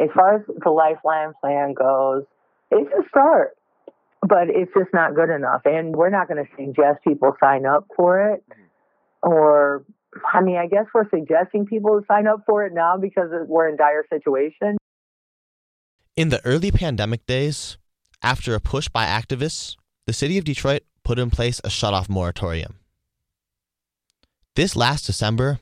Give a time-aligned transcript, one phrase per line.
[0.00, 2.24] as far as the Lifeline plan goes,
[2.70, 3.56] it's a start,
[4.22, 5.62] but it's just not good enough.
[5.64, 8.44] And we're not going to suggest people sign up for it.
[8.50, 9.30] Mm-hmm.
[9.30, 9.84] Or,
[10.32, 13.68] I mean, I guess we're suggesting people to sign up for it now because we're
[13.68, 14.78] in dire situation.
[16.16, 17.76] In the early pandemic days,
[18.22, 19.76] after a push by activists,
[20.06, 22.76] the city of Detroit put in place a shutoff moratorium.
[24.56, 25.60] This last December,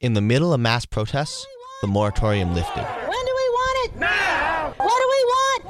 [0.00, 1.46] in the middle of mass protests,
[1.80, 2.82] the moratorium lifted.
[2.82, 4.00] When do we want it?
[4.00, 4.74] Now!
[4.76, 5.64] What do we want?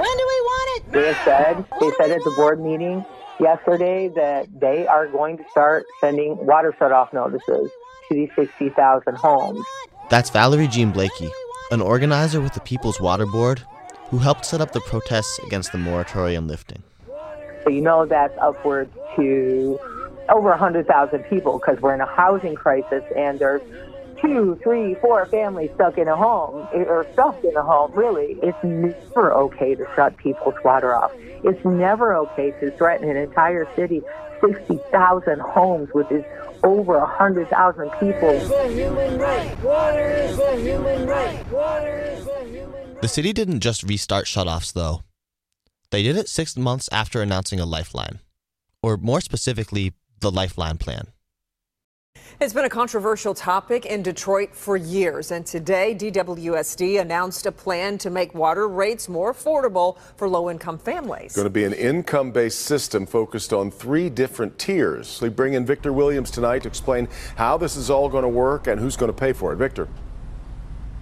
[0.00, 0.79] When do we want it?
[0.92, 3.04] They said, they said at the board meeting
[3.38, 7.70] yesterday that they are going to start sending water shutoff notices
[8.08, 9.64] to these 60,000 homes.
[10.08, 11.30] That's Valerie Jean Blakey,
[11.70, 13.62] an organizer with the People's Water Board
[14.08, 16.82] who helped set up the protests against the moratorium lifting.
[17.62, 19.78] So you know that's upwards to
[20.28, 23.62] over 100,000 people because we're in a housing crisis and there's
[24.20, 28.38] two, three, four families stuck in a home or stuck in a home, really.
[28.42, 31.12] It's never okay to shut people's water off.
[31.44, 34.02] It's never okay to threaten an entire city,
[34.40, 36.24] 60,000 homes with this
[36.62, 38.38] over 100,000 people.
[43.00, 45.02] The city didn't just restart shutoffs, though.
[45.90, 48.20] They did it six months after announcing a lifeline,
[48.82, 51.08] or more specifically, the Lifeline Plan.
[52.42, 57.98] It's been a controversial topic in Detroit for years, and today DWSD announced a plan
[57.98, 61.26] to make water rates more affordable for low income families.
[61.26, 65.20] It's Going to be an income based system focused on three different tiers.
[65.20, 68.68] We bring in Victor Williams tonight to explain how this is all going to work
[68.68, 69.56] and who's going to pay for it.
[69.56, 69.86] Victor.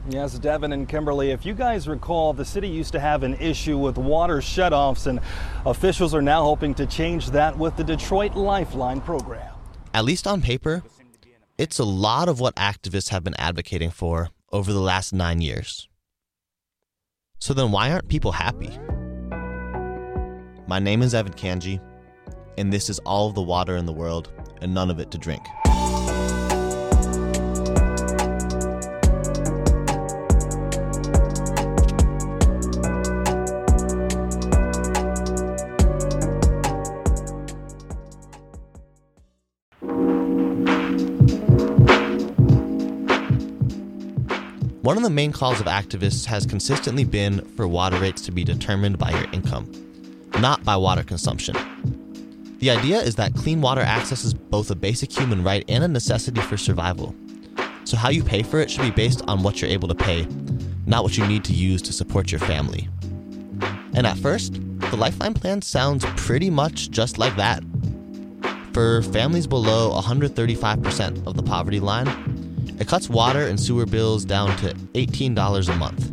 [0.08, 3.78] Yes, Devin and Kimberly, if you guys recall, the city used to have an issue
[3.78, 5.20] with water shutoffs, and
[5.64, 9.54] officials are now hoping to change that with the Detroit Lifeline program.
[9.94, 10.82] At least on paper,
[11.58, 15.88] it's a lot of what activists have been advocating for over the last nine years.
[17.40, 18.70] So then, why aren't people happy?
[20.68, 21.80] My name is Evan Kanji,
[22.56, 24.32] and this is all of the water in the world
[24.62, 25.42] and none of it to drink.
[44.88, 48.42] One of the main calls of activists has consistently been for water rates to be
[48.42, 49.70] determined by your income,
[50.40, 51.54] not by water consumption.
[52.60, 55.88] The idea is that clean water access is both a basic human right and a
[55.88, 57.14] necessity for survival.
[57.84, 60.26] So, how you pay for it should be based on what you're able to pay,
[60.86, 62.88] not what you need to use to support your family.
[63.92, 67.62] And at first, the Lifeline plan sounds pretty much just like that.
[68.72, 72.06] For families below 135% of the poverty line,
[72.78, 76.12] it cuts water and sewer bills down to $18 a month.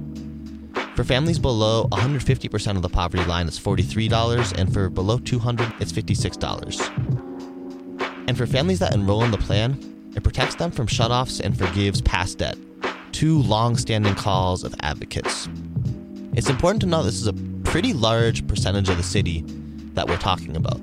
[0.96, 5.92] For families below 150% of the poverty line, it's $43, and for below 200, it's
[5.92, 8.28] $56.
[8.28, 9.78] And for families that enroll in the plan,
[10.16, 12.58] it protects them from shutoffs and forgives past debt,
[13.12, 15.50] two long-standing calls of advocates.
[16.34, 17.34] It's important to know this is a
[17.66, 19.44] pretty large percentage of the city
[19.96, 20.80] that we're talking about.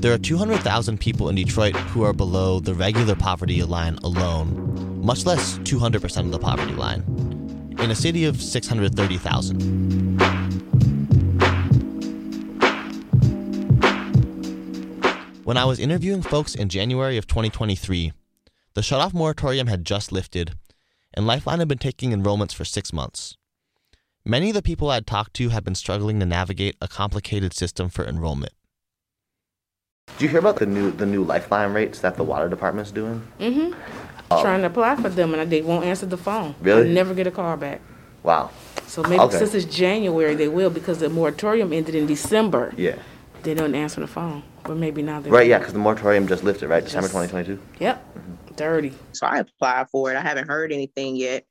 [0.00, 5.26] There are 200,000 people in Detroit who are below the regular poverty line alone, much
[5.26, 7.02] less 200% of the poverty line,
[7.80, 10.20] in a city of 630,000.
[15.42, 18.12] When I was interviewing folks in January of 2023,
[18.74, 20.52] the shutoff moratorium had just lifted,
[21.12, 23.36] and Lifeline had been taking enrollments for six months.
[24.24, 27.88] Many of the people I'd talked to had been struggling to navigate a complicated system
[27.88, 28.52] for enrollment.
[30.16, 33.22] Do you hear about the new the new lifeline rates that the water department's doing?
[33.38, 33.78] Mm-hmm.
[34.30, 34.42] Oh.
[34.42, 36.54] Trying to apply for them and they won't answer the phone.
[36.60, 36.90] Really?
[36.90, 37.80] I never get a call back.
[38.22, 38.50] Wow.
[38.86, 39.38] So maybe Okay.
[39.38, 42.72] since it's January they will because the moratorium ended in December.
[42.76, 42.96] Yeah.
[43.42, 45.42] They don't answer the phone, but maybe now they Right.
[45.44, 45.48] will.
[45.48, 46.82] Yeah, because the moratorium just lifted, right?
[46.84, 47.58] December 2022.
[47.78, 48.04] Yep.
[48.56, 48.92] Dirty.
[49.12, 50.16] So I applied for it.
[50.16, 51.44] I haven't heard anything yet.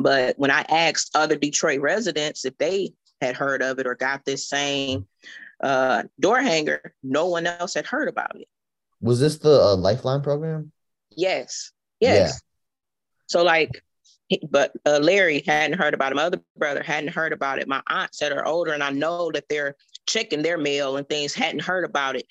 [0.00, 4.24] But when I asked other Detroit residents if they had heard of it or got
[4.24, 5.06] this same
[5.62, 8.48] uh, door hanger, no one else had heard about it.
[9.00, 10.72] Was this the uh, lifeline program?
[11.10, 11.72] Yes.
[12.00, 12.40] Yes.
[13.26, 13.82] So like,
[14.50, 16.16] but uh, Larry hadn't heard about it.
[16.16, 17.68] My other brother hadn't heard about it.
[17.68, 19.74] My aunts that are older, and I know that they're
[20.06, 22.26] checking their mail and things, hadn't heard about it.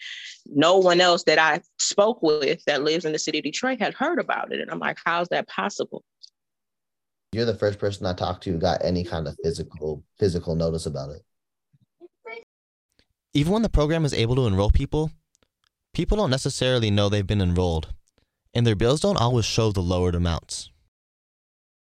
[0.45, 3.94] No one else that I spoke with that lives in the city of Detroit had
[3.94, 4.62] heard about it.
[4.62, 6.03] And I'm like, how's that possible?
[7.31, 10.85] You're the first person I talked to who got any kind of physical physical notice
[10.85, 11.21] about it.
[13.38, 15.12] Even when the program is able to enroll people,
[15.94, 17.94] people don't necessarily know they've been enrolled,
[18.56, 20.72] and their bills don't always show the lowered amounts.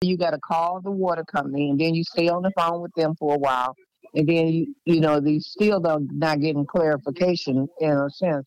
[0.03, 2.93] You got to call the water company, and then you stay on the phone with
[2.94, 3.75] them for a while,
[4.14, 8.44] and then you, you know they still don't not getting clarification in a sense.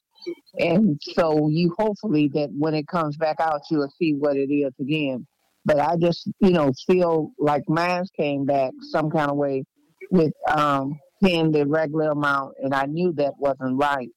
[0.60, 4.72] And so you hopefully that when it comes back out, you'll see what it is
[4.80, 5.26] again.
[5.66, 9.64] But I just, you know, feel like mine came back some kind of way
[10.12, 14.10] with um, paying the regular amount, and I knew that wasn't right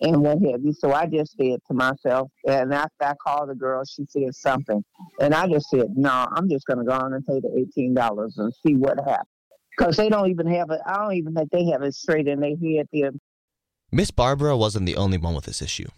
[0.00, 0.72] and what have you.
[0.72, 4.84] So I just said to myself, and after I called the girl, she said something,
[5.20, 7.94] and I just said, "No, I'm just going to go on and pay the eighteen
[7.94, 9.28] dollars and see what happens."
[9.76, 10.80] Because they don't even have it.
[10.84, 12.88] I don't even think they have it straight in their head.
[12.92, 13.12] There.
[13.90, 15.88] Miss Barbara wasn't the only one with this issue.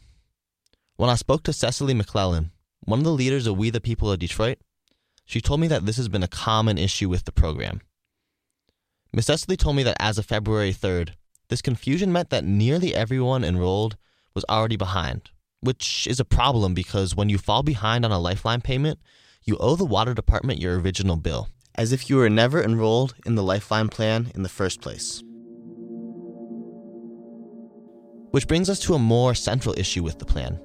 [0.97, 2.53] When I spoke to Cecily McClellan,
[2.85, 4.59] one of the leaders of We the People of Detroit,
[5.25, 7.81] she told me that this has been a common issue with the program.
[9.15, 11.11] Miss Cecily told me that as of February 3rd,
[11.49, 13.97] this confusion meant that nearly everyone enrolled
[14.35, 15.31] was already behind,
[15.61, 18.99] which is a problem because when you fall behind on a lifeline payment,
[19.45, 23.37] you owe the water department your original bill, as if you were never enrolled in
[23.37, 25.23] the lifeline plan in the first place.
[28.33, 30.59] Which brings us to a more central issue with the plan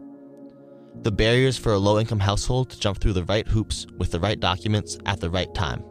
[1.03, 4.19] the barriers for a low income household to jump through the right hoops with the
[4.19, 5.81] right documents at the right time.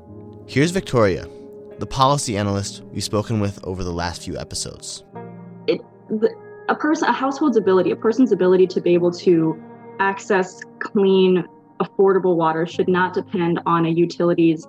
[0.46, 1.26] Here's Victoria,
[1.78, 5.04] the policy analyst we've spoken with over the last few episodes.
[5.66, 5.80] It,
[6.68, 9.60] a person, a household's ability, a person's ability to be able to
[10.00, 11.44] access clean,
[11.80, 14.66] affordable water should not depend on a utility's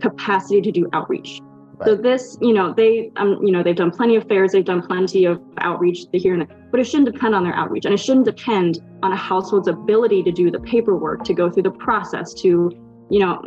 [0.00, 1.40] capacity to do outreach.
[1.78, 1.86] Right.
[1.86, 4.82] So this, you know, they, um, you know, they've done plenty of fairs, they've done
[4.82, 7.98] plenty of outreach here and there, but it shouldn't depend on their outreach, and it
[7.98, 12.32] shouldn't depend on a household's ability to do the paperwork, to go through the process,
[12.34, 12.70] to,
[13.10, 13.42] you know,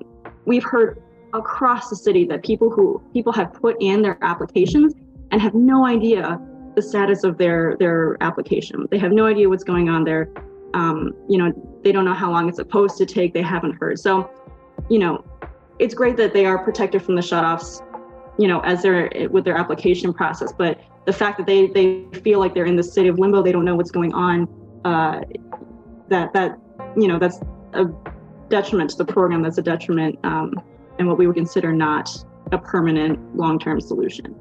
[0.45, 1.01] we've heard
[1.33, 4.93] across the city that people who people have put in their applications
[5.31, 6.39] and have no idea
[6.75, 8.87] the status of their their application.
[8.89, 10.29] They have no idea what's going on there.
[10.73, 11.51] Um, you know,
[11.83, 13.33] they don't know how long it's supposed to take.
[13.33, 13.99] They haven't heard.
[13.99, 14.29] So,
[14.89, 15.23] you know,
[15.79, 17.83] it's great that they are protected from the shutoffs.
[18.37, 22.39] You know, as they're with their application process, but the fact that they they feel
[22.39, 24.47] like they're in the city of limbo, they don't know what's going on.
[24.85, 25.21] Uh,
[26.07, 26.57] that that
[26.95, 27.39] you know that's
[27.73, 27.85] a
[28.49, 29.41] detriment to the program.
[29.41, 30.53] That's a detriment um,
[30.99, 32.09] and what we would consider not
[32.51, 34.35] a permanent long term solution.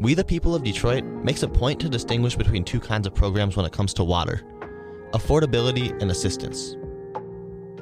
[0.00, 3.56] We the People of Detroit makes a point to distinguish between two kinds of programs
[3.56, 4.42] when it comes to water
[5.14, 6.76] affordability and assistance.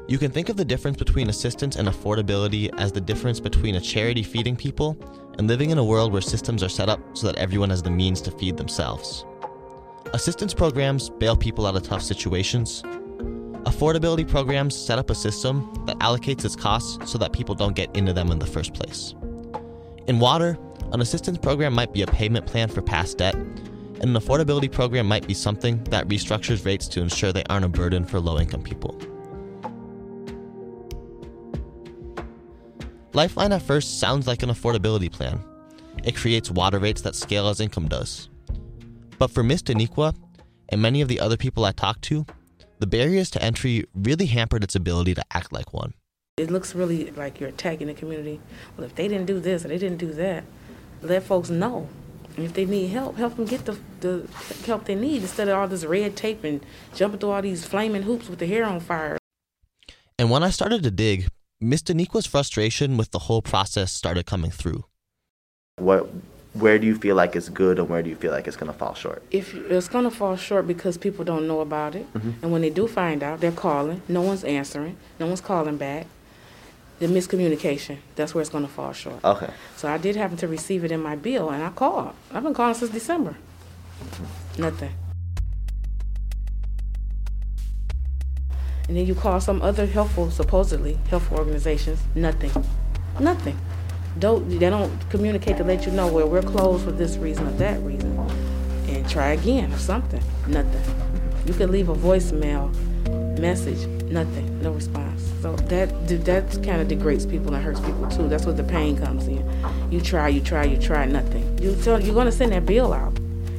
[0.08, 3.80] You can think of the difference between assistance and affordability as the difference between a
[3.80, 4.96] charity feeding people
[5.36, 7.90] and living in a world where systems are set up so that everyone has the
[7.90, 9.26] means to feed themselves.
[10.16, 12.80] Assistance programs bail people out of tough situations.
[13.66, 17.94] Affordability programs set up a system that allocates its costs so that people don't get
[17.94, 19.14] into them in the first place.
[20.06, 20.56] In water,
[20.92, 25.04] an assistance program might be a payment plan for past debt, and an affordability program
[25.04, 28.62] might be something that restructures rates to ensure they aren't a burden for low income
[28.62, 28.98] people.
[33.12, 35.44] Lifeline at first sounds like an affordability plan.
[36.04, 38.30] It creates water rates that scale as income does.
[39.18, 40.14] But for Miss Daniqua
[40.68, 42.26] and many of the other people I talked to,
[42.78, 45.94] the barriers to entry really hampered its ability to act like one.
[46.36, 48.40] It looks really like you're attacking the community.
[48.76, 50.44] Well, if they didn't do this or they didn't do that,
[51.00, 51.88] let folks know.
[52.36, 54.28] And if they need help, help them get the, the
[54.66, 56.60] help they need instead of all this red tape and
[56.94, 59.16] jumping through all these flaming hoops with the hair on fire.
[60.18, 64.50] And when I started to dig, Miss Daniqua's frustration with the whole process started coming
[64.50, 64.84] through.
[65.78, 66.10] What
[66.58, 68.72] where do you feel like it's good and where do you feel like it's going
[68.72, 69.22] to fall short?
[69.30, 72.32] If it's going to fall short because people don't know about it, mm-hmm.
[72.42, 74.02] and when they do find out, they're calling.
[74.08, 74.96] No one's answering.
[75.20, 76.06] No one's calling back.
[76.98, 77.98] The miscommunication.
[78.14, 79.22] That's where it's going to fall short.
[79.22, 79.50] Okay.
[79.76, 82.14] So I did happen to receive it in my bill, and I called.
[82.32, 83.36] I've been calling since December.
[84.02, 84.62] Mm-hmm.
[84.62, 84.92] Nothing.
[88.88, 92.00] And then you call some other helpful, supposedly helpful organizations.
[92.14, 92.52] Nothing.
[93.20, 93.58] Nothing
[94.18, 97.52] don't they don't communicate to let you know well we're closed for this reason or
[97.52, 98.18] that reason.
[98.88, 100.22] And try again or something.
[100.46, 100.82] Nothing.
[101.44, 102.72] You can leave a voicemail
[103.38, 103.86] message.
[104.04, 104.62] Nothing.
[104.62, 105.22] No response.
[105.42, 105.88] So that
[106.24, 108.28] that kind of degrades people and hurts people too.
[108.28, 109.44] That's where the pain comes in.
[109.90, 111.58] You try you try you try nothing.
[111.58, 113.18] You tell you're going to send that bill out.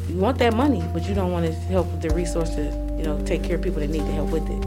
[0.10, 3.22] You want that money but you don't want to help with the resources you know
[3.26, 4.66] take care of people that need the help with it.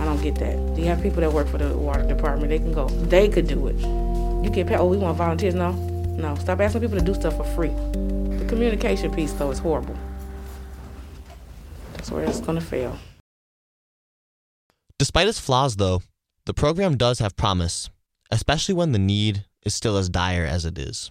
[0.00, 0.76] I don't get that.
[0.76, 2.50] Do you have people that work for the water department?
[2.50, 2.88] They can go.
[2.88, 4.05] They could do it
[4.42, 4.76] you get paid.
[4.76, 5.54] Oh, we want volunteers.
[5.54, 6.34] No, no.
[6.36, 7.68] Stop asking people to do stuff for free.
[7.68, 9.96] The communication piece, though, is horrible.
[11.92, 12.96] That's where it's going to fail.
[14.98, 16.02] Despite its flaws, though,
[16.46, 17.90] the program does have promise,
[18.30, 21.10] especially when the need is still as dire as it is.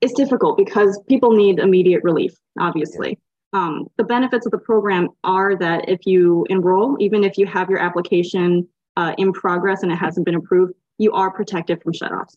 [0.00, 3.18] It's difficult because people need immediate relief, obviously.
[3.52, 7.70] Um, the benefits of the program are that if you enroll, even if you have
[7.70, 12.34] your application uh, in progress and it hasn't been approved, you are protected from shutoffs.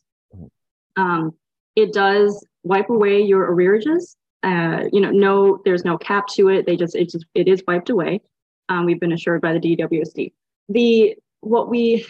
[0.95, 1.33] Um,
[1.75, 4.15] it does wipe away your arrearages.
[4.43, 6.65] Uh, you know, no, there's no cap to it.
[6.65, 8.21] They just, it just, it is wiped away.
[8.69, 10.31] Um, we've been assured by the DWSD.
[10.69, 12.05] The what we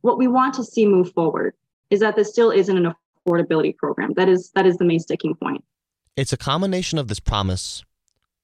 [0.00, 1.54] what we want to see move forward
[1.90, 2.94] is that this still isn't an
[3.26, 4.12] affordability program.
[4.14, 5.62] That is that is the main sticking point.
[6.16, 7.84] It's a combination of this promise,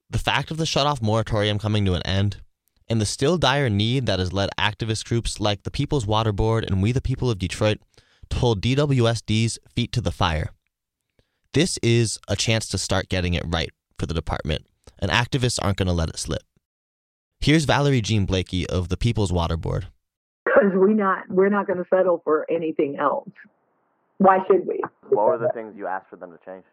[0.09, 2.37] the fact of the shutoff moratorium coming to an end,
[2.89, 6.63] and the still dire need that has led activist groups like the People's Water Board
[6.65, 7.79] and We the People of Detroit
[8.29, 10.49] to hold DWSD's feet to the fire.
[11.53, 14.67] This is a chance to start getting it right for the department,
[14.99, 16.43] and activists aren't going to let it slip.
[17.39, 19.87] Here's Valerie Jean Blakey of the People's Water Board.
[20.45, 23.29] Because we not we're not going to settle for anything else.
[24.17, 24.81] Why should we?
[25.09, 26.63] What were the things you asked for them to change?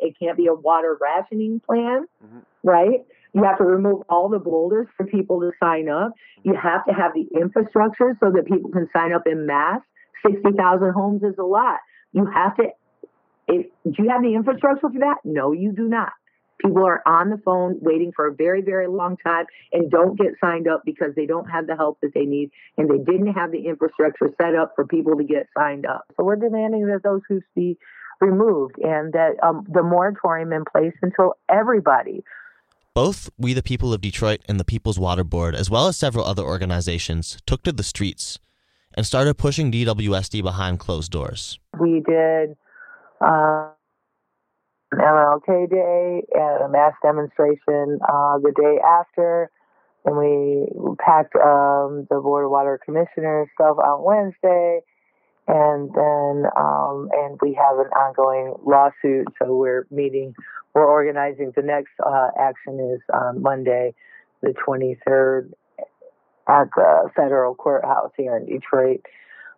[0.00, 2.42] It can't be a water rationing plan, Mhm.
[2.62, 3.04] right?
[3.34, 6.12] You have to remove all the boulders for people to sign up.
[6.44, 9.80] You have to have the infrastructure so that people can sign up in mass.
[10.26, 11.78] 60,000 homes is a lot.
[12.12, 12.64] You have to,
[13.46, 15.18] if, do you have the infrastructure for that?
[15.24, 16.12] No, you do not.
[16.60, 20.32] People are on the phone waiting for a very, very long time and don't get
[20.40, 23.52] signed up because they don't have the help that they need and they didn't have
[23.52, 26.04] the infrastructure set up for people to get signed up.
[26.16, 27.78] So we're demanding that those hoops be
[28.20, 32.24] removed and that um, the moratorium in place until everybody
[32.98, 36.24] Both We the People of Detroit and the People's Water Board, as well as several
[36.24, 38.40] other organizations, took to the streets
[38.92, 41.60] and started pushing DWSD behind closed doors.
[41.78, 42.56] we did
[43.20, 43.70] uh,
[44.90, 49.48] an MLK Day and a mass demonstration uh, the day after.
[50.04, 50.66] And we
[50.98, 54.80] packed um, the Board of Water Commissioners stuff on Wednesday.
[55.48, 59.28] And then, um, and we have an ongoing lawsuit.
[59.38, 60.34] So we're meeting,
[60.74, 61.52] we're organizing.
[61.56, 63.94] The next uh, action is on Monday,
[64.42, 65.52] the 23rd,
[66.48, 69.00] at the federal courthouse here in Detroit.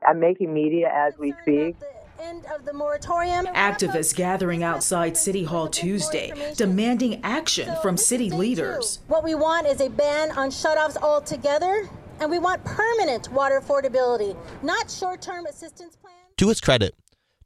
[0.07, 1.77] I'm making media as we speak.
[2.21, 3.47] End of the moratorium.
[3.47, 9.01] Activists gathering outside City Hall Tuesday, demanding action from city leaders.
[9.09, 11.89] What we want is a ban on shutoffs altogether,
[12.21, 16.17] and we want permanent water affordability, not short-term assistance plans.
[16.37, 16.95] To its credit,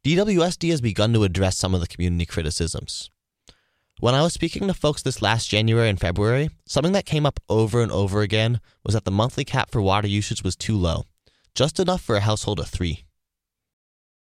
[0.04, 3.10] DWSD has begun to address some of the community criticisms.
[4.00, 7.40] When I was speaking to folks this last January and February, something that came up
[7.48, 11.04] over and over again was that the monthly cap for water usage was too low,
[11.54, 13.04] just enough for a household of three.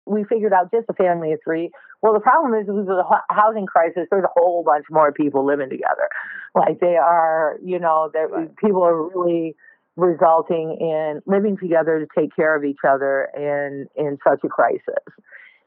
[0.05, 1.71] we figured out just a family of three.
[2.00, 5.45] Well, the problem is with the hu- housing crisis, there's a whole bunch more people
[5.45, 6.09] living together.
[6.55, 9.57] Like they are, you know, that people are really
[9.97, 15.05] resulting in living together to take care of each other in in such a crisis.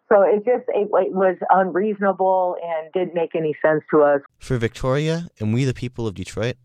[0.08, 4.22] So it just it, it was unreasonable and didn't make any sense to us.
[4.40, 6.56] For Victoria and we the people of Detroit,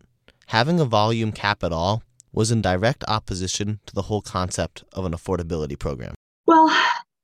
[0.47, 5.05] having a volume cap at all was in direct opposition to the whole concept of
[5.05, 6.15] an affordability program.
[6.45, 6.69] Well,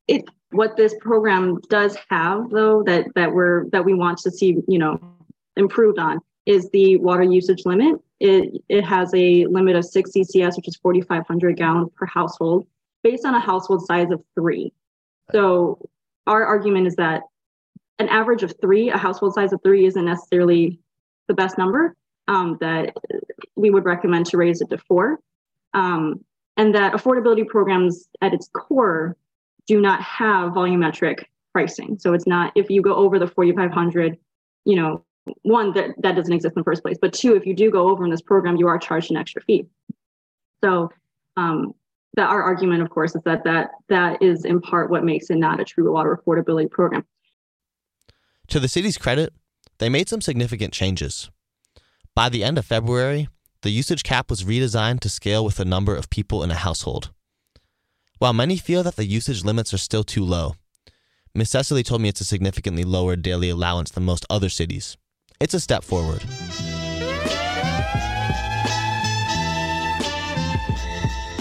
[0.07, 4.57] it what this program does have though that that we're that we want to see
[4.67, 5.00] you know
[5.55, 8.00] improved on is the water usage limit.
[8.19, 12.67] It it has a limit of six CCS, which is 4,500 gallons per household,
[13.03, 14.74] based on a household size of three.
[15.31, 15.79] So
[16.27, 17.24] our argument is that
[18.00, 20.79] an average of three, a household size of three, isn't necessarily
[21.27, 21.95] the best number.
[22.27, 22.95] Um, that
[23.55, 25.19] we would recommend to raise it to four,
[25.74, 26.24] um,
[26.55, 29.17] and that affordability programs at its core
[29.67, 31.98] do not have volumetric pricing.
[32.00, 34.17] So it's not if you go over the 4,500,
[34.65, 35.03] you know,
[35.43, 36.97] one that that doesn't exist in the first place.
[36.99, 39.41] But two, if you do go over in this program, you are charged an extra
[39.41, 39.65] fee.
[40.63, 40.89] So
[41.37, 41.73] um,
[42.15, 45.37] that our argument, of course, is that that that is in part what makes it
[45.37, 47.05] not a true water affordability program.
[48.49, 49.33] To the city's credit,
[49.79, 51.29] they made some significant changes.
[52.13, 53.29] By the end of February,
[53.61, 57.11] the usage cap was redesigned to scale with the number of people in a household.
[58.17, 60.55] While many feel that the usage limits are still too low,
[61.33, 64.97] Miss Cecily told me it's a significantly lower daily allowance than most other cities.
[65.41, 66.21] It's a step forward.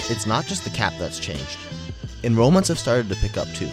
[0.09, 1.59] It's not just the cap that's changed.
[2.23, 3.69] Enrollments have started to pick up too.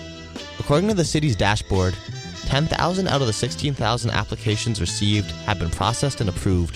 [0.60, 1.96] According to the city's dashboard,
[2.42, 6.76] 10,000 out of the 16,000 applications received have been processed and approved,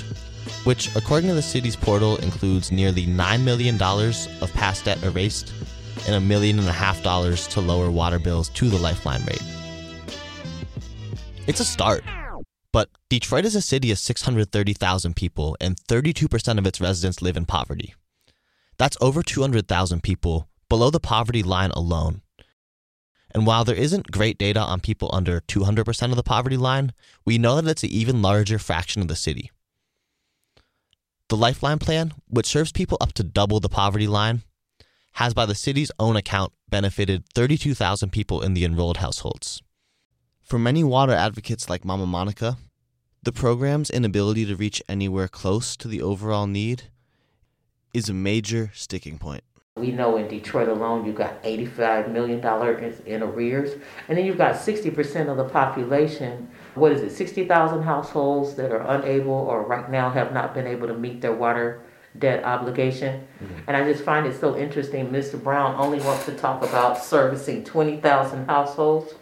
[0.63, 5.51] which, according to the city's portal, includes nearly $9 million of past debt erased
[6.08, 9.43] and a million and a half dollars to lower water bills to the lifeline rate.
[11.48, 12.05] It's a start.
[12.73, 17.45] But Detroit is a city of 630,000 people, and 32% of its residents live in
[17.45, 17.93] poverty.
[18.77, 22.21] That's over 200,000 people below the poverty line alone.
[23.33, 26.93] And while there isn't great data on people under 200% of the poverty line,
[27.25, 29.51] we know that it's an even larger fraction of the city.
[31.29, 34.43] The Lifeline Plan, which serves people up to double the poverty line,
[35.13, 39.61] has, by the city's own account, benefited 32,000 people in the enrolled households.
[40.43, 42.57] For many water advocates like Mama Monica,
[43.24, 46.83] the program's inability to reach anywhere close to the overall need
[47.93, 49.43] is a major sticking point.
[49.77, 52.39] We know in Detroit alone, you've got $85 million
[53.05, 56.50] in arrears, and then you've got 60% of the population.
[56.75, 60.88] What is it, 60,000 households that are unable or right now have not been able
[60.88, 61.81] to meet their water
[62.19, 63.25] debt obligation.
[63.41, 63.60] Mm-hmm.
[63.67, 65.07] And I just find it so interesting.
[65.07, 65.41] Mr.
[65.41, 69.13] Brown only wants to talk about servicing 20,000 households.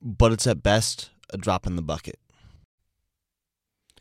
[0.02, 2.18] but it's at best a drop in the bucket.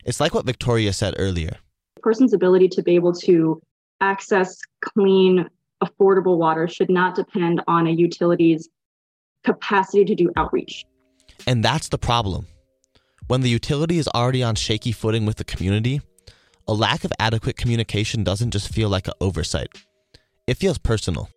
[0.04, 1.56] It's like what Victoria said earlier.
[1.96, 3.60] A person's ability to be able to
[4.00, 5.44] access clean,
[5.82, 8.68] affordable water should not depend on a utility's
[9.42, 10.84] capacity to do outreach.
[11.44, 12.46] And that's the problem.
[13.26, 16.00] When the utility is already on shaky footing with the community,
[16.68, 19.70] a lack of adequate communication doesn't just feel like an oversight,
[20.46, 21.28] it feels personal.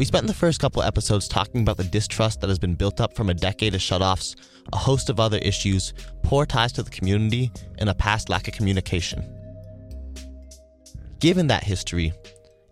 [0.00, 3.14] We spent the first couple episodes talking about the distrust that has been built up
[3.14, 4.34] from a decade of shutoffs,
[4.72, 5.92] a host of other issues,
[6.22, 9.22] poor ties to the community, and a past lack of communication.
[11.18, 12.14] Given that history,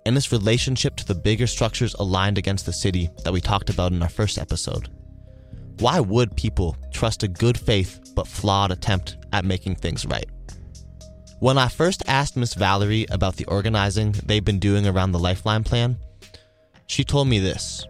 [0.07, 3.93] and its relationship to the bigger structures aligned against the city that we talked about
[3.93, 4.89] in our first episode.
[5.81, 10.31] Why would people trust a good faith but flawed attempt at making things right?
[11.41, 15.63] When I first asked Miss Valerie about the organizing they've been doing around the Lifeline
[15.63, 15.99] plan,
[16.89, 17.87] she told me this.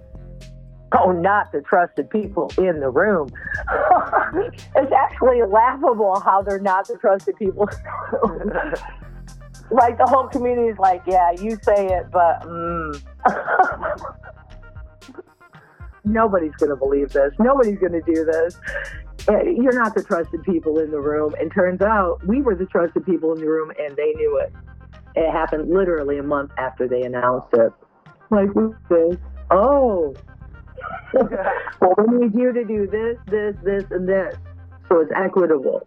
[0.92, 3.28] Oh, not the trusted people in the room.
[4.76, 7.68] it's actually laughable how they're not the trusted people
[9.70, 13.02] like the whole community is like, yeah, you say it, but mm.
[16.04, 17.34] nobody's going to believe this.
[17.38, 18.58] Nobody's going to do this.
[19.28, 21.34] Eh, you're not the trusted people in the room.
[21.38, 24.52] And turns out we were the trusted people in the room, and they knew it.
[25.14, 27.72] It happened literally a month after they announced it.
[28.30, 29.16] Like, who's this?
[29.50, 30.14] Oh.
[31.14, 34.36] well, we need you to do this, this, this, and this.
[34.88, 35.86] So it's equitable.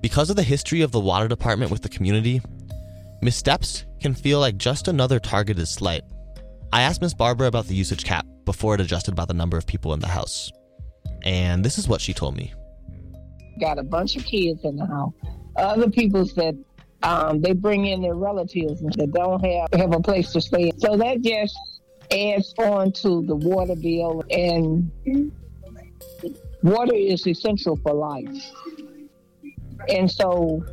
[0.00, 2.40] Because of the history of the water department with the community,
[3.20, 6.02] missteps can feel like just another targeted slight.
[6.72, 9.66] I asked Miss Barbara about the usage cap before it adjusted by the number of
[9.66, 10.52] people in the house.
[11.24, 12.52] And this is what she told me.
[13.60, 15.12] Got a bunch of kids in the house.
[15.56, 16.62] Other people said
[17.02, 20.72] um, they bring in their relatives that don't have, have a place to stay.
[20.78, 21.56] So that just
[22.10, 24.24] adds on to the water bill.
[24.30, 24.90] And
[26.62, 28.28] water is essential for life.
[29.88, 30.64] And so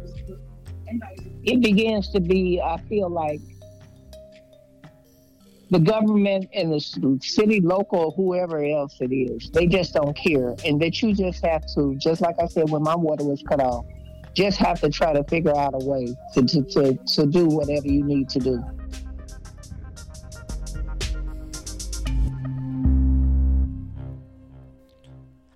[1.43, 3.41] it begins to be, I feel like,
[5.71, 10.55] the government and the city, local, whoever else it is, they just don't care.
[10.63, 13.59] And that you just have to, just like I said when my water was cut
[13.59, 13.85] off,
[14.35, 17.87] just have to try to figure out a way to, to, to, to do whatever
[17.87, 18.63] you need to do.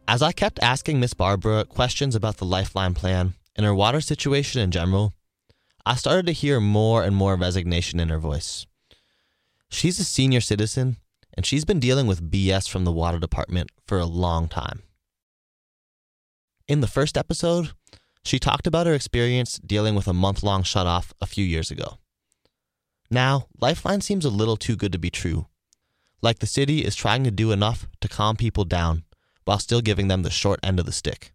[0.07, 4.61] As I kept asking Miss Barbara questions about the Lifeline plan, and her water situation
[4.61, 5.13] in general,
[5.85, 8.65] I started to hear more and more resignation in her voice.
[9.69, 10.95] She's a senior citizen,
[11.33, 14.83] and she's been dealing with BS from the water department for a long time.
[16.69, 17.71] In the first episode,
[18.23, 21.97] she talked about her experience dealing with a month long shutoff a few years ago.
[23.10, 25.47] Now, Lifeline seems a little too good to be true.
[26.21, 29.03] Like the city is trying to do enough to calm people down
[29.45, 31.34] while still giving them the short end of the stick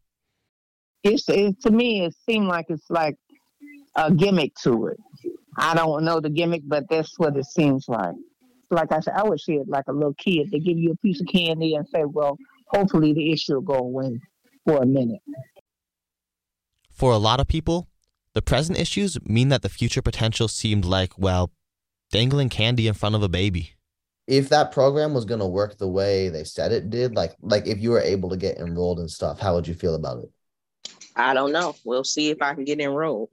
[1.04, 3.16] it's it, to me it seemed like it's like
[3.96, 4.98] a gimmick to it.
[5.56, 8.16] I don't know the gimmick, but that's what it seems like.
[8.70, 10.50] Like I said, I would see it like a little kid.
[10.50, 13.74] They give you a piece of candy and say, "Well, hopefully the issue will go
[13.74, 14.18] away
[14.66, 15.20] for a minute."
[16.94, 17.88] For a lot of people,
[18.34, 21.50] the present issues mean that the future potential seemed like, well,
[22.12, 23.74] dangling candy in front of a baby.
[24.28, 27.66] If that program was going to work the way they said it did, like like
[27.66, 30.30] if you were able to get enrolled and stuff, how would you feel about it?
[31.16, 31.74] I don't know.
[31.84, 33.30] We'll see if I can get enrolled.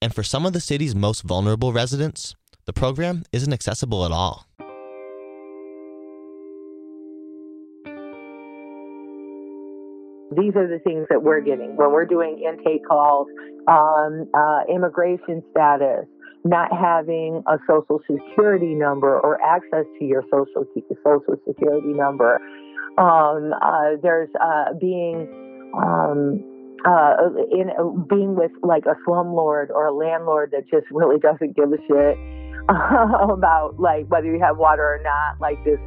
[0.00, 2.34] And for some of the city's most vulnerable residents,
[2.66, 4.45] the program isn't accessible at all.
[10.34, 13.28] These are the things that we're getting when we're doing intake calls,
[13.68, 16.06] um, uh, immigration status,
[16.44, 20.66] not having a social security number or access to your social
[21.04, 22.40] social security number.
[22.98, 25.28] Um, uh, there's uh, being
[25.78, 26.42] um,
[26.84, 27.16] uh,
[27.52, 27.70] in
[28.08, 32.18] being with like a slumlord or a landlord that just really doesn't give a shit
[32.68, 35.40] about like whether you have water or not.
[35.40, 35.78] Like this,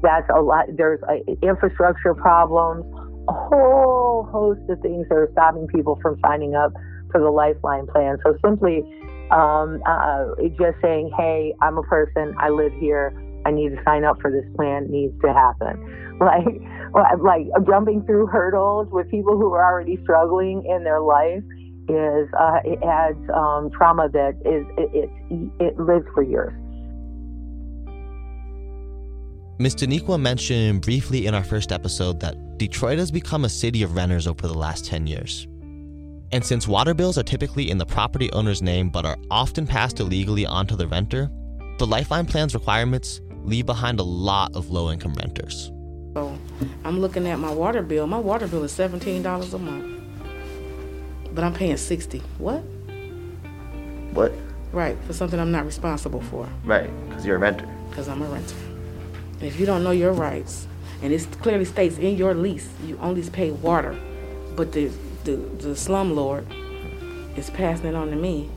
[0.00, 0.66] that's a lot.
[0.76, 2.84] There's uh, infrastructure problems
[3.28, 6.72] a whole host of things that are stopping people from signing up
[7.10, 8.18] for the Lifeline plan.
[8.24, 8.82] So simply
[9.30, 10.26] um, uh,
[10.58, 13.12] just saying, hey, I'm a person, I live here,
[13.44, 16.04] I need to sign up for this plan needs to happen.
[16.18, 21.44] Like, like jumping through hurdles with people who are already struggling in their life
[21.88, 26.52] is uh, it adds um, trauma that is it, it, it lives for years.
[29.60, 29.76] Ms.
[29.76, 34.26] Daniqua mentioned briefly in our first episode that Detroit has become a city of renters
[34.26, 35.46] over the last 10 years.
[36.32, 40.00] And since water bills are typically in the property owner's name but are often passed
[40.00, 41.30] illegally onto the renter,
[41.78, 45.70] the Lifeline plan's requirements leave behind a lot of low income renters.
[46.14, 46.36] So
[46.84, 48.08] I'm looking at my water bill.
[48.08, 50.02] My water bill is $17 a month.
[51.32, 52.18] But I'm paying 60.
[52.38, 52.58] What?
[54.14, 54.32] What?
[54.72, 56.48] Right, for something I'm not responsible for.
[56.64, 57.68] Right, because you're a renter.
[57.88, 58.56] Because I'm a renter.
[59.34, 60.66] And if you don't know your rights,
[61.02, 63.98] and it clearly states in your lease you only pay water,
[64.56, 64.90] but the
[65.24, 66.46] the, the slumlord
[67.36, 68.48] is passing it on to me.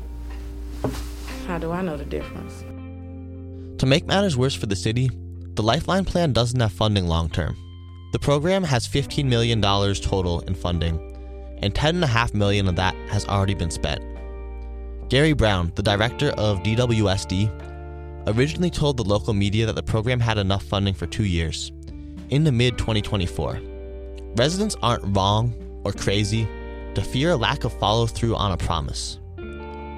[1.47, 2.63] How do I know the difference?
[3.79, 5.09] To make matters worse for the city,
[5.55, 7.57] the Lifeline plan doesn't have funding long term.
[8.13, 10.99] The program has $15 million total in funding,
[11.61, 14.01] and 10.5 million of that has already been spent.
[15.09, 20.37] Gary Brown, the director of DWSD, originally told the local media that the program had
[20.37, 21.71] enough funding for two years,
[22.31, 23.61] into mid 2024.
[24.35, 26.47] Residents aren't wrong or crazy
[26.95, 29.19] to fear a lack of follow through on a promise.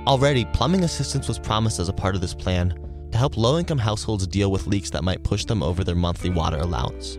[0.06, 2.78] Already, plumbing assistance was promised as a part of this plan
[3.12, 6.30] to help low income households deal with leaks that might push them over their monthly
[6.30, 7.17] water allowance.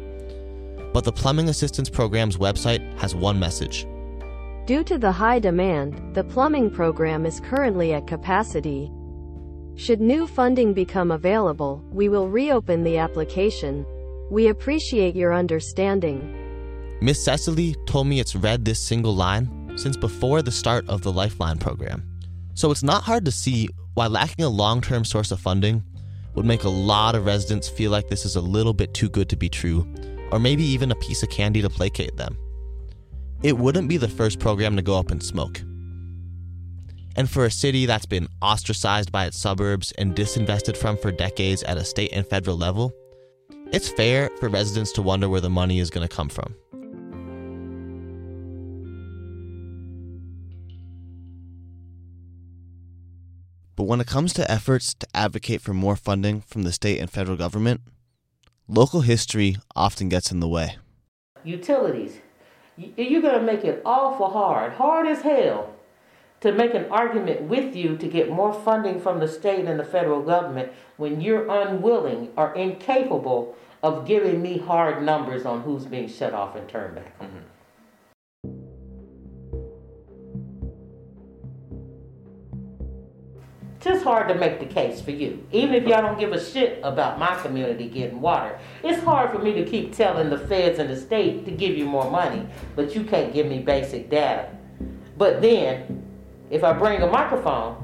[0.92, 3.86] But the Plumbing Assistance Program's website has one message.
[4.66, 8.90] Due to the high demand, the plumbing program is currently at capacity.
[9.76, 13.84] Should new funding become available, we will reopen the application.
[14.30, 16.40] We appreciate your understanding.
[17.00, 21.12] Miss Cecily told me it's read this single line since before the start of the
[21.12, 22.02] Lifeline program.
[22.54, 25.82] So it's not hard to see why lacking a long term source of funding
[26.34, 29.28] would make a lot of residents feel like this is a little bit too good
[29.28, 29.86] to be true,
[30.32, 32.36] or maybe even a piece of candy to placate them.
[33.42, 35.60] It wouldn't be the first program to go up in smoke.
[37.16, 41.62] And for a city that's been ostracized by its suburbs and disinvested from for decades
[41.62, 42.92] at a state and federal level,
[43.74, 46.54] it's fair for residents to wonder where the money is going to come from.
[53.74, 57.10] But when it comes to efforts to advocate for more funding from the state and
[57.10, 57.80] federal government,
[58.68, 60.76] local history often gets in the way.
[61.42, 62.18] Utilities.
[62.76, 65.73] You're going to make it awful hard, hard as hell,
[66.44, 69.84] to make an argument with you to get more funding from the state and the
[69.84, 76.06] federal government when you're unwilling or incapable of giving me hard numbers on who's being
[76.06, 77.18] shut off and turned back.
[77.18, 77.38] Mm-hmm.
[83.80, 85.46] Just hard to make the case for you.
[85.50, 89.38] Even if y'all don't give a shit about my community getting water, it's hard for
[89.38, 92.94] me to keep telling the feds and the state to give you more money, but
[92.94, 94.50] you can't give me basic data.
[95.16, 96.04] But then
[96.50, 97.76] if I bring a microphone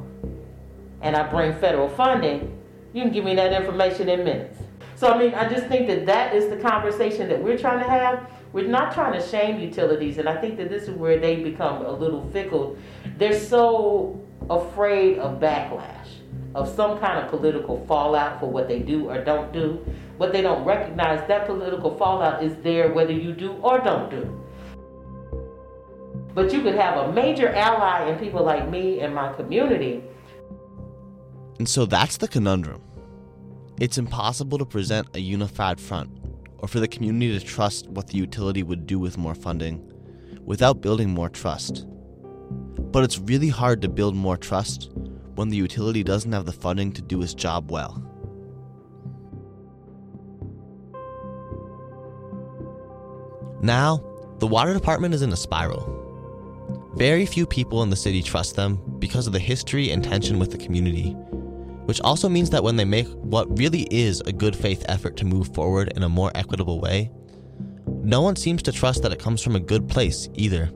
[1.03, 2.57] and I bring federal funding,
[2.93, 4.59] you can give me that information in minutes.
[4.97, 7.89] So, I mean, I just think that that is the conversation that we're trying to
[7.89, 8.31] have.
[8.53, 11.87] We're not trying to shame utilities, and I think that this is where they become
[11.87, 12.77] a little fickle.
[13.17, 14.21] They're so
[14.51, 16.09] afraid of backlash,
[16.55, 19.85] of some kind of political fallout for what they do or don't do.
[20.17, 24.40] What they don't recognize, that political fallout is there whether you do or don't do.
[26.35, 30.03] But you could have a major ally in people like me and my community.
[31.59, 32.83] And so that's the conundrum.
[33.81, 36.11] It's impossible to present a unified front
[36.59, 39.91] or for the community to trust what the utility would do with more funding
[40.45, 41.87] without building more trust.
[42.93, 44.91] But it's really hard to build more trust
[45.35, 48.03] when the utility doesn't have the funding to do its job well.
[53.63, 54.03] Now,
[54.39, 56.10] the water department is in a spiral.
[56.95, 60.51] Very few people in the city trust them because of the history and tension with
[60.51, 61.13] the community,
[61.87, 65.25] which also means that when they make what really is a good faith effort to
[65.25, 67.11] move forward in a more equitable way,
[68.03, 70.71] no one seems to trust that it comes from a good place either,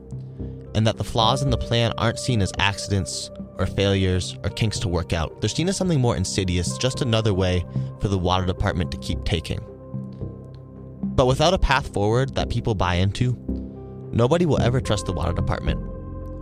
[0.73, 4.79] and that the flaws in the plan aren't seen as accidents or failures or kinks
[4.79, 5.41] to work out.
[5.41, 7.65] They're seen as something more insidious, just another way
[7.99, 9.59] for the water department to keep taking.
[11.01, 13.37] But without a path forward that people buy into,
[14.11, 15.94] nobody will ever trust the water department.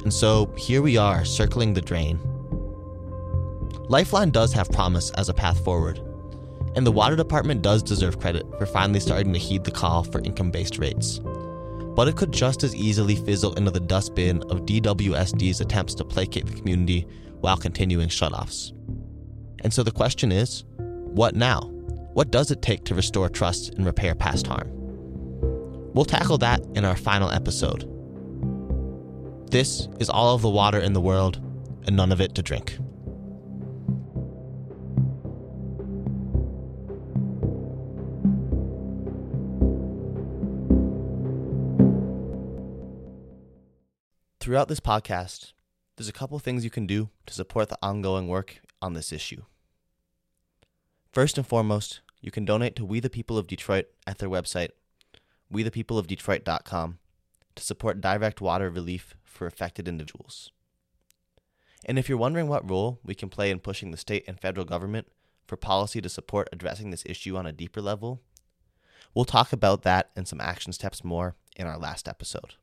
[0.03, 2.19] And so here we are, circling the drain.
[3.89, 5.99] Lifeline does have promise as a path forward,
[6.75, 10.19] and the water department does deserve credit for finally starting to heed the call for
[10.21, 11.19] income based rates.
[11.95, 16.47] But it could just as easily fizzle into the dustbin of DWSD's attempts to placate
[16.47, 17.07] the community
[17.41, 18.71] while continuing shutoffs.
[19.59, 21.61] And so the question is what now?
[22.13, 24.69] What does it take to restore trust and repair past harm?
[25.93, 27.89] We'll tackle that in our final episode.
[29.53, 31.39] This is all of the water in the world,
[31.85, 32.75] and none of it to drink.
[44.39, 45.53] Throughout this podcast,
[45.97, 49.43] there's a couple things you can do to support the ongoing work on this issue.
[51.11, 54.69] First and foremost, you can donate to We the People of Detroit at their website,
[55.53, 56.97] wethepeopleofdetroit.com,
[57.55, 60.51] to support direct water relief for affected individuals.
[61.85, 64.65] And if you're wondering what role we can play in pushing the state and federal
[64.65, 65.07] government
[65.45, 68.21] for policy to support addressing this issue on a deeper level,
[69.13, 72.55] we'll talk about that and some action steps more in our last episode.